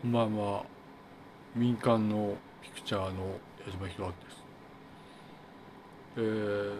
[0.00, 0.64] こんばんは。
[1.56, 3.36] 民間のピクチャーの
[3.66, 4.44] 矢島弘明です。
[6.18, 6.74] えー、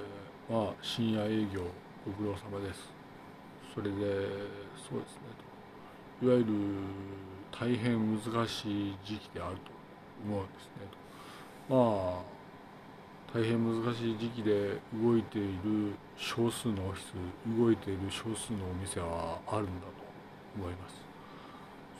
[0.49, 1.63] まあ深夜営業
[2.07, 2.93] ご苦労様です。
[3.75, 5.23] それでそうですね
[6.23, 6.47] いわゆる
[7.51, 9.63] 大変難しい時期であると
[10.25, 10.71] 思うんですね
[11.69, 12.23] まあ
[13.37, 19.93] 大変難しい時期で動いている少数のオフィス動いている少数のお店はあるんだと
[20.57, 20.95] 思います。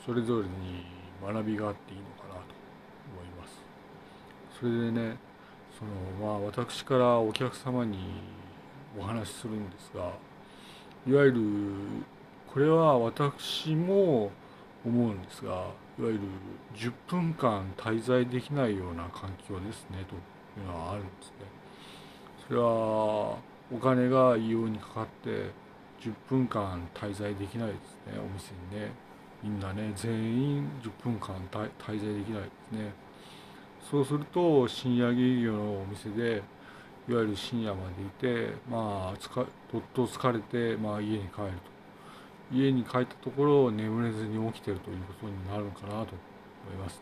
[0.05, 2.39] それぞれに学びがあっていいのかなと
[3.13, 3.61] 思います。
[4.59, 5.17] それでね
[5.77, 5.91] その
[6.27, 7.97] まあ私からお客様に
[8.97, 10.11] お話しするんですが
[11.07, 11.41] いわゆる
[12.47, 14.31] これは私も
[14.85, 15.51] 思うんですが
[15.99, 16.19] いわゆる
[16.75, 21.33] 10分間滞在できないような環境ですねというのはあるんですね。
[22.47, 22.65] それは
[23.71, 25.51] お金が異様にかかって
[26.01, 29.08] 10分間滞在できないですねお店にね。
[29.43, 32.93] みんなね全員10分間滞在できないですね。
[33.89, 36.43] そうすると深夜営業のお店で
[37.07, 41.79] いわゆる深夜までいてまあつかどっと疲れて、まあ、家に帰ると。
[42.51, 46.09] 家に帰ったところ眠れずに起きてるということになるのかなと思い
[46.81, 47.01] ますね。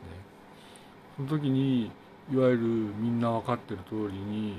[1.16, 1.90] その時に
[2.32, 4.58] いわゆるみんな分かってる通りに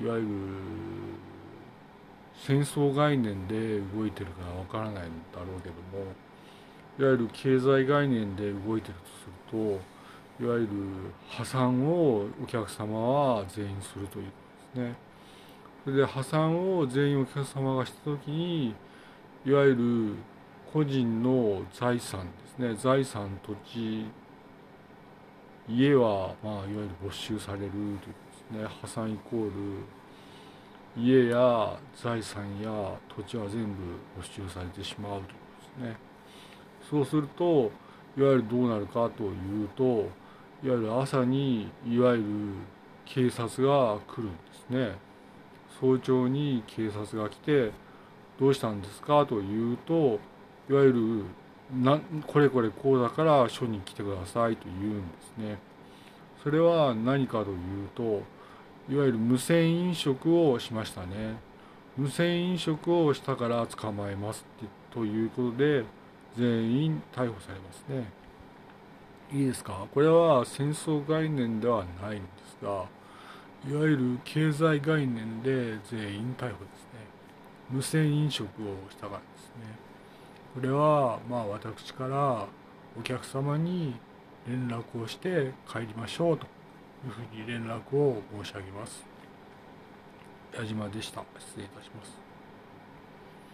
[0.00, 0.28] いわゆる
[2.34, 6.12] 戦争概念で動いてるから分からないんだろうけども
[6.98, 9.78] いわゆる経済概念で動いてるとする
[10.38, 10.68] といわゆる
[11.28, 12.98] 破産をお客様
[13.36, 14.30] は全員するというこ
[14.74, 14.96] とですね。
[15.84, 18.74] それで破産を全員お客様がした時に
[19.44, 20.14] いわゆる
[20.72, 24.06] 個人の財産ですね財産土地
[25.68, 28.02] 家は、まあ、いわゆる没収されるというこ
[28.50, 29.50] とですね破産イコール
[30.96, 32.70] 家や財産や
[33.14, 33.82] 土地は全部
[34.16, 35.34] 没収されてしまうというこ
[35.78, 36.13] とですね。
[36.94, 37.72] そうすると
[38.16, 39.84] いわゆるどうなるかというと
[40.62, 42.24] いわゆる朝にいわゆる
[43.04, 44.96] 警察が来るんですね。
[45.80, 47.72] 早朝に警察が来て
[48.38, 50.20] どうしたんですかというと
[50.70, 51.24] いわゆる
[51.82, 55.58] なこれこれこうだから署に来てくださいと言うんですね。
[56.44, 58.22] それは何かというと
[58.88, 61.40] いわゆる無銭飲食をしましたね。
[61.96, 65.84] 無銭飲食をしたから捕まえますってということで
[66.36, 68.10] 全員逮捕されますね。
[69.32, 69.86] いいですか？
[69.92, 72.86] これは戦争概念ではないんですが
[73.68, 77.00] いわゆる経済概念で全員逮捕ですね。
[77.70, 79.52] 無銭飲食をしたからですね。
[80.54, 82.46] これはまあ私から
[82.98, 83.96] お客様に
[84.46, 89.04] 連絡をして帰りましょうというふうに連絡を申し上げます。
[90.56, 91.24] 矢島でした。
[91.38, 92.33] 失礼いたします。